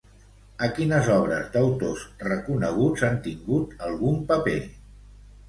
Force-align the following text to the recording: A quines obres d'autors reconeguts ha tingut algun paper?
A 0.67 0.69
quines 0.77 1.09
obres 1.15 1.51
d'autors 1.55 2.05
reconeguts 2.29 3.05
ha 3.09 3.11
tingut 3.29 3.77
algun 3.91 4.19
paper? 4.35 4.59